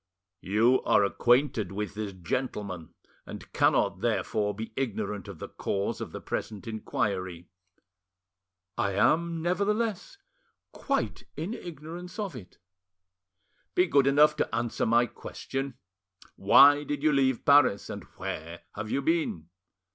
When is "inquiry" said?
6.67-7.49